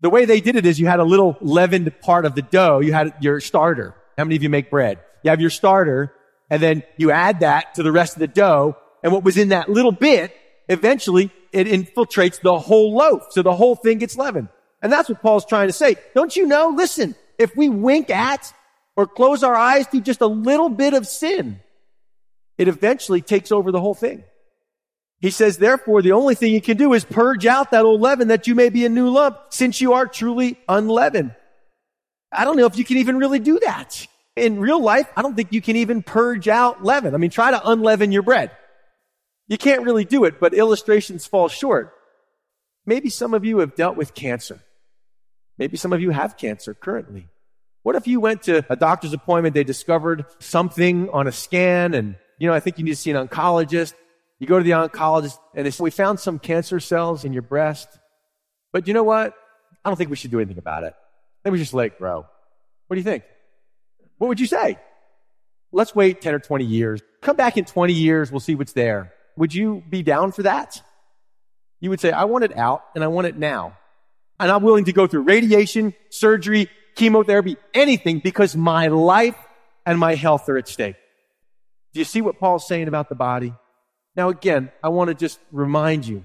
[0.00, 2.78] The way they did it is you had a little leavened part of the dough.
[2.78, 3.94] You had your starter.
[4.16, 5.00] How many of you make bread?
[5.24, 6.12] You have your starter,
[6.50, 9.50] and then you add that to the rest of the dough, and what was in
[9.50, 10.34] that little bit,
[10.68, 14.48] eventually it infiltrates the whole loaf, so the whole thing gets leavened.
[14.82, 15.96] And that's what Paul's trying to say.
[16.14, 16.68] Don't you know?
[16.68, 18.52] Listen, if we wink at
[18.96, 21.60] or close our eyes to just a little bit of sin,
[22.58, 24.24] it eventually takes over the whole thing.
[25.20, 28.28] He says, therefore, the only thing you can do is purge out that old leaven
[28.28, 31.34] that you may be a new lump since you are truly unleavened.
[32.30, 34.06] I don't know if you can even really do that.
[34.38, 37.14] In real life, I don't think you can even purge out leaven.
[37.14, 38.50] I mean, try to unleaven your bread.
[39.48, 41.92] You can't really do it, but illustrations fall short.
[42.86, 44.60] Maybe some of you have dealt with cancer.
[45.58, 47.28] Maybe some of you have cancer currently.
[47.82, 52.16] What if you went to a doctor's appointment, they discovered something on a scan and,
[52.38, 53.94] you know, I think you need to see an oncologist.
[54.38, 57.42] You go to the oncologist and they say, we found some cancer cells in your
[57.42, 57.88] breast.
[58.72, 59.34] But you know what?
[59.84, 60.94] I don't think we should do anything about it.
[61.44, 62.26] Let me just let it grow.
[62.86, 63.24] What do you think?
[64.18, 64.78] What would you say?
[65.72, 67.00] Let's wait 10 or 20 years.
[67.22, 68.30] Come back in 20 years.
[68.30, 69.12] We'll see what's there.
[69.36, 70.82] Would you be down for that?
[71.80, 73.76] You would say, I want it out and I want it now.
[74.40, 79.36] And I'm willing to go through radiation, surgery, chemotherapy, anything because my life
[79.86, 80.96] and my health are at stake.
[81.92, 83.54] Do you see what Paul's saying about the body?
[84.16, 86.24] Now, again, I want to just remind you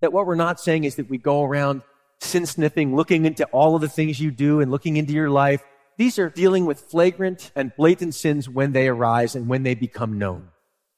[0.00, 1.82] that what we're not saying is that we go around
[2.20, 5.62] sin sniffing, looking into all of the things you do and looking into your life.
[6.00, 10.18] These are dealing with flagrant and blatant sins when they arise and when they become
[10.18, 10.48] known.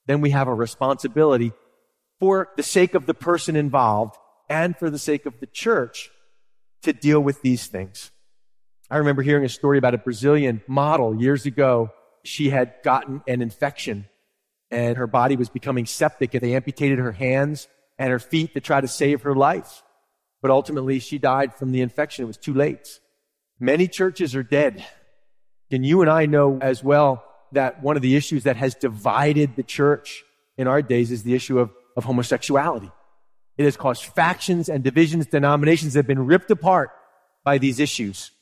[0.06, 1.50] Then we have a responsibility
[2.20, 4.14] for the sake of the person involved
[4.48, 6.12] and for the sake of the church
[6.82, 8.12] to deal with these things.
[8.92, 11.90] I remember hearing a story about a Brazilian model years ago.
[12.22, 14.06] She had gotten an infection
[14.70, 17.66] and her body was becoming septic and they amputated her hands
[17.98, 19.82] and her feet to try to save her life.
[20.40, 22.22] But ultimately she died from the infection.
[22.22, 23.00] It was too late.
[23.62, 24.84] Many churches are dead.
[25.70, 29.54] And you and I know as well that one of the issues that has divided
[29.54, 30.24] the church
[30.58, 32.90] in our days is the issue of, of homosexuality.
[33.56, 35.28] It has caused factions and divisions.
[35.28, 36.90] Denominations have been ripped apart
[37.44, 38.32] by these issues.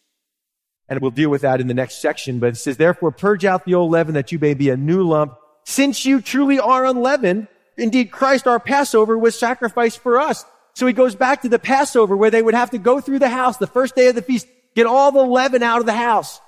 [0.89, 2.39] And we'll deal with that in the next section.
[2.39, 5.03] But it says, therefore, purge out the old leaven that you may be a new
[5.03, 5.35] lump
[5.67, 10.47] since you truly are unleavened, indeed Christ our Passover was sacrificed for us.
[10.75, 13.29] So he goes back to the Passover where they would have to go through the
[13.29, 16.41] house the first day of the feast, get all the leaven out of the house.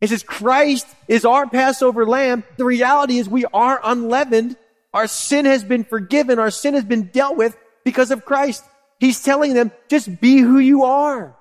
[0.00, 2.42] He says Christ is our Passover lamb.
[2.56, 4.56] The reality is we are unleavened.
[4.92, 6.38] Our sin has been forgiven.
[6.38, 8.64] Our sin has been dealt with because of Christ.
[8.98, 11.36] He's telling them, just be who you are.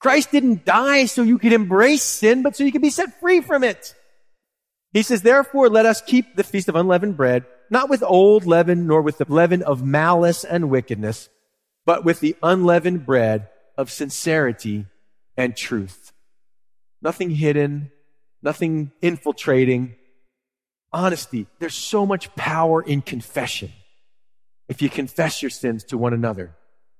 [0.00, 3.40] Christ didn't die so you could embrace sin, but so you could be set free
[3.40, 3.94] from it.
[4.92, 8.86] He says, therefore, let us keep the feast of unleavened bread, not with old leaven,
[8.86, 11.28] nor with the leaven of malice and wickedness,
[11.86, 13.48] but with the unleavened bread
[13.80, 14.84] of sincerity
[15.38, 16.12] and truth.
[17.00, 17.90] Nothing hidden,
[18.42, 19.94] nothing infiltrating.
[20.92, 21.46] Honesty.
[21.60, 23.72] There's so much power in confession.
[24.68, 26.54] If you confess your sins to one another,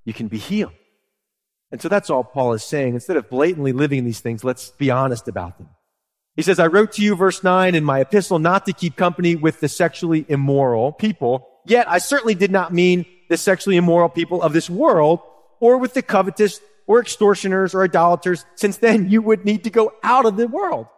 [0.07, 0.73] you can be healed.
[1.71, 2.95] And so that's all Paul is saying.
[2.95, 5.69] Instead of blatantly living these things, let's be honest about them.
[6.35, 9.37] He says, I wrote to you, verse 9, in my epistle not to keep company
[9.37, 11.47] with the sexually immoral people.
[11.66, 15.21] Yet I certainly did not mean the sexually immoral people of this world
[15.61, 19.92] or with the covetous or extortioners or idolaters, since then you would need to go
[20.03, 20.88] out of the world.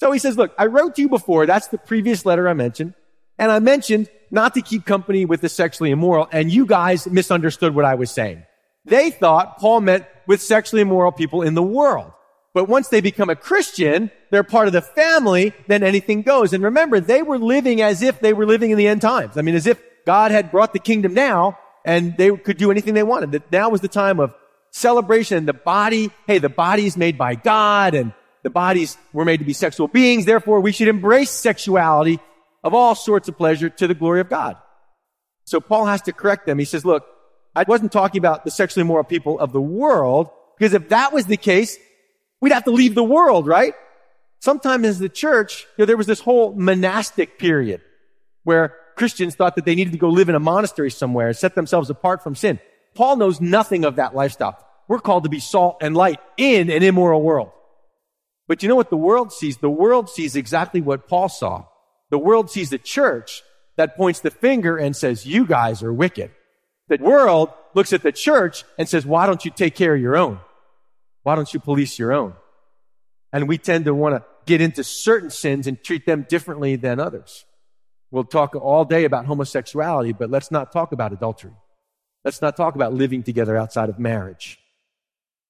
[0.00, 1.44] So he says, look, I wrote to you before.
[1.44, 2.94] That's the previous letter I mentioned.
[3.38, 6.26] And I mentioned not to keep company with the sexually immoral.
[6.32, 8.44] And you guys misunderstood what I was saying.
[8.86, 12.12] They thought Paul meant with sexually immoral people in the world.
[12.54, 16.54] But once they become a Christian, they're part of the family, then anything goes.
[16.54, 19.36] And remember, they were living as if they were living in the end times.
[19.36, 22.94] I mean, as if God had brought the kingdom now and they could do anything
[22.94, 23.32] they wanted.
[23.32, 24.34] That now was the time of
[24.72, 25.38] celebration.
[25.38, 29.38] and The body, hey, the body is made by God and the bodies were made
[29.38, 30.24] to be sexual beings.
[30.24, 32.18] Therefore, we should embrace sexuality
[32.64, 34.56] of all sorts of pleasure to the glory of God.
[35.44, 36.58] So Paul has to correct them.
[36.58, 37.04] He says, look,
[37.54, 41.26] I wasn't talking about the sexually immoral people of the world, because if that was
[41.26, 41.76] the case,
[42.40, 43.74] we'd have to leave the world, right?
[44.40, 47.80] Sometimes as the church, you know, there was this whole monastic period
[48.44, 51.54] where Christians thought that they needed to go live in a monastery somewhere and set
[51.54, 52.58] themselves apart from sin.
[52.94, 54.58] Paul knows nothing of that lifestyle.
[54.88, 57.50] We're called to be salt and light in an immoral world.
[58.48, 59.56] But you know what the world sees?
[59.56, 61.66] The world sees exactly what Paul saw.
[62.10, 63.42] The world sees the church
[63.76, 66.30] that points the finger and says, you guys are wicked.
[66.88, 70.16] The world looks at the church and says, why don't you take care of your
[70.16, 70.40] own?
[71.22, 72.34] Why don't you police your own?
[73.32, 77.00] And we tend to want to get into certain sins and treat them differently than
[77.00, 77.46] others.
[78.10, 81.52] We'll talk all day about homosexuality, but let's not talk about adultery.
[82.24, 84.58] Let's not talk about living together outside of marriage.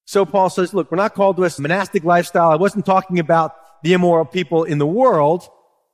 [0.06, 2.50] So Paul says, look, we're not called to a monastic lifestyle.
[2.50, 5.48] I wasn't talking about the immoral people in the world.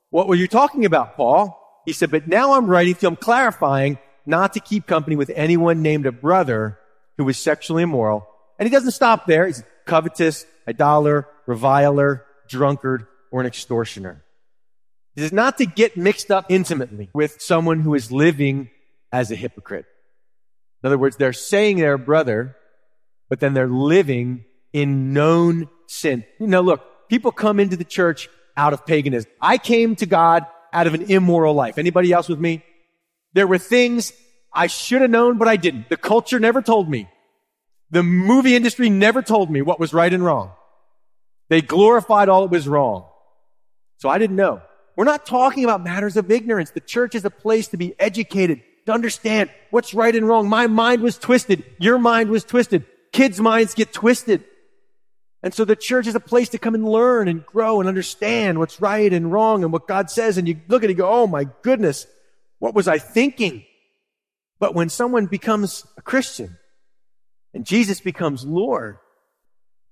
[0.09, 1.55] What were you talking about, Paul?
[1.85, 5.31] He said, but now I'm writing to you, I'm clarifying not to keep company with
[5.35, 6.77] anyone named a brother
[7.17, 8.27] who is sexually immoral.
[8.57, 9.47] And he doesn't stop there.
[9.47, 14.23] He's covetous, idolater, reviler, drunkard, or an extortioner.
[15.15, 18.69] It is not to get mixed up intimately with someone who is living
[19.11, 19.85] as a hypocrite.
[20.83, 22.55] In other words, they're saying they're a brother,
[23.29, 26.23] but then they're living in known sin.
[26.39, 29.29] You know, look, people come into the church out of paganism.
[29.41, 31.77] I came to God out of an immoral life.
[31.77, 32.63] Anybody else with me?
[33.33, 34.13] There were things
[34.53, 35.89] I should have known, but I didn't.
[35.89, 37.09] The culture never told me.
[37.91, 40.51] The movie industry never told me what was right and wrong.
[41.49, 43.07] They glorified all that was wrong.
[43.97, 44.61] So I didn't know.
[44.95, 46.71] We're not talking about matters of ignorance.
[46.71, 50.49] The church is a place to be educated, to understand what's right and wrong.
[50.49, 51.63] My mind was twisted.
[51.79, 52.85] Your mind was twisted.
[53.11, 54.43] Kids' minds get twisted.
[55.41, 58.59] And so the church is a place to come and learn and grow and understand
[58.59, 60.37] what's right and wrong and what God says.
[60.37, 62.05] And you look at it and go, oh my goodness,
[62.59, 63.63] what was I thinking?
[64.59, 66.57] But when someone becomes a Christian
[67.53, 68.97] and Jesus becomes Lord,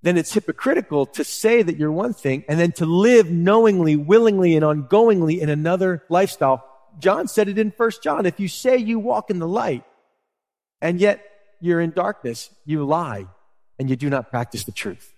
[0.01, 4.55] then it's hypocritical to say that you're one thing and then to live knowingly, willingly,
[4.55, 6.63] and ongoingly in another lifestyle.
[6.99, 8.25] John said it in First John.
[8.25, 9.83] If you say you walk in the light
[10.81, 11.23] and yet
[11.59, 13.27] you're in darkness, you lie
[13.79, 15.13] and you do not practice the truth.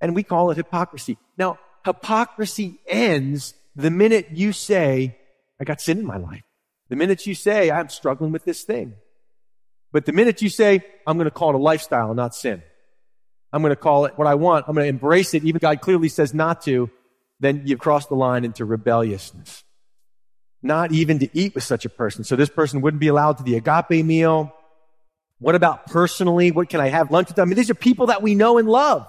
[0.00, 1.18] And we call it hypocrisy.
[1.36, 5.16] Now, hypocrisy ends the minute you say,
[5.60, 6.42] I got sin in my life.
[6.88, 8.94] The minute you say, I'm struggling with this thing.
[9.92, 12.62] But the minute you say, I'm going to call it a lifestyle, not sin.
[13.52, 14.66] I'm going to call it what I want.
[14.68, 15.44] I'm going to embrace it.
[15.44, 16.90] Even God clearly says not to.
[17.40, 19.64] Then you've crossed the line into rebelliousness.
[20.62, 22.24] Not even to eat with such a person.
[22.24, 24.52] So this person wouldn't be allowed to the agape meal.
[25.38, 26.50] What about personally?
[26.50, 27.44] What can I have lunch with them?
[27.44, 29.06] I mean, these are people that we know and love.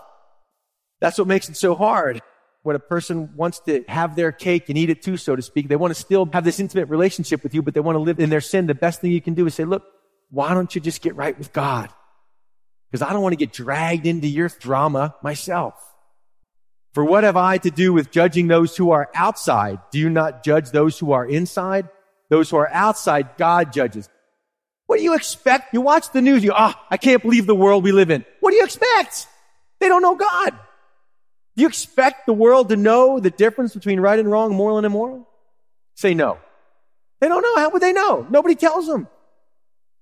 [1.01, 2.21] That's what makes it so hard.
[2.61, 5.69] When a person wants to have their cake and eat it too, so to speak,
[5.69, 8.19] they want to still have this intimate relationship with you, but they want to live
[8.19, 8.67] in their sin.
[8.67, 9.83] The best thing you can do is say, look,
[10.29, 11.89] why don't you just get right with God?
[12.91, 15.73] Because I don't want to get dragged into your drama myself.
[16.93, 19.79] For what have I to do with judging those who are outside?
[19.91, 21.87] Do you not judge those who are inside?
[22.29, 24.09] Those who are outside, God judges.
[24.87, 25.73] What do you expect?
[25.73, 28.25] You watch the news, you, ah, I can't believe the world we live in.
[28.39, 29.27] What do you expect?
[29.79, 30.51] They don't know God.
[31.55, 34.85] Do you expect the world to know the difference between right and wrong, moral and
[34.85, 35.27] immoral?
[35.95, 36.39] Say no.
[37.19, 37.57] They don't know.
[37.57, 38.25] How would they know?
[38.29, 39.07] Nobody tells them.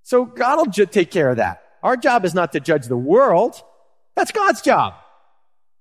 [0.03, 1.63] So God will ju- take care of that.
[1.83, 3.61] Our job is not to judge the world.
[4.15, 4.93] That's God's job.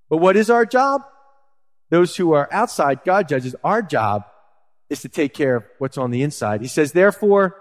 [0.09, 1.02] But what is our job?
[1.90, 3.54] Those who are outside, God judges.
[3.62, 4.24] Our job
[4.90, 6.61] is to take care of what's on the inside.
[6.61, 7.57] He says, therefore,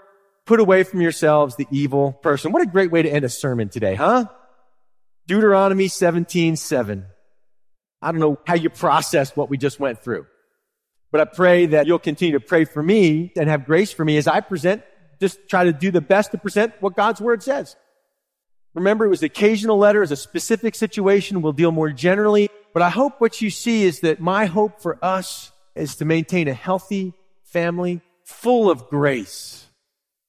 [0.46, 2.52] put away from yourselves the evil person.
[2.52, 4.26] What a great way to end a sermon today, huh?
[5.28, 7.06] Deuteronomy 17, 7.
[8.02, 10.28] I don't know how you process what we just went through.
[11.12, 14.18] But I pray that you'll continue to pray for me and have grace for me
[14.18, 14.84] as I present,
[15.20, 17.76] just try to do the best to present what God's word says.
[18.76, 21.42] Remember, it was the occasional letter as a specific situation.
[21.42, 22.50] We'll deal more generally.
[22.74, 26.48] But I hope what you see is that my hope for us is to maintain
[26.48, 27.14] a healthy
[27.44, 29.66] family full of grace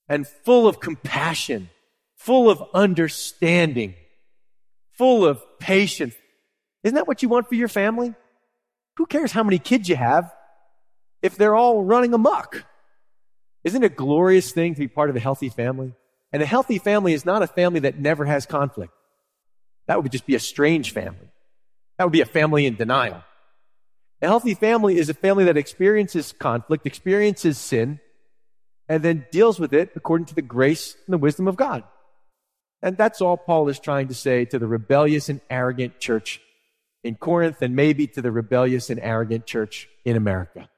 [0.09, 1.68] and full of compassion,
[2.16, 3.94] full of understanding,
[4.92, 6.14] full of patience,
[6.86, 8.14] isn't that what you want for your family?
[8.97, 10.32] Who cares how many kids you have
[11.20, 12.64] if they're all running amok?
[13.64, 15.94] Isn't it a glorious thing to be part of a healthy family?
[16.37, 18.93] And a healthy family is not a family that never has conflict.
[19.87, 21.30] That would just be a strange family.
[21.97, 23.24] That would be a family in denial.
[24.20, 28.01] A healthy family is a family that experiences conflict, experiences sin,
[28.87, 31.84] and then deals with it according to the grace and the wisdom of God.
[32.82, 36.43] And that's all Paul is trying to say to the rebellious and arrogant church
[37.03, 40.68] in Corinth and maybe to the rebellious and arrogant church in America.